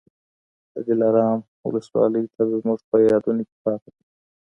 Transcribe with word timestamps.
د 0.73 0.75
دلارام 0.87 1.39
ولسوالي 1.67 2.21
تل 2.35 2.47
زموږ 2.61 2.79
په 2.89 2.95
یادونو 3.11 3.41
کي 3.49 3.57
پاتې 3.63 3.89
ده. 3.95 4.01